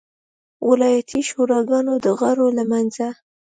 ولایتي 0.69 1.19
شوراګانو 1.29 1.93
د 2.03 2.07
غړو 2.19 2.47
له 2.57 2.63
منځه. 2.71 3.07